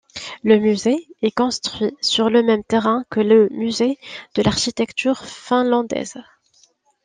[0.43, 3.99] Le musée est construit sur le même terrain que le musée
[4.33, 6.17] de l'architecture finlandaise.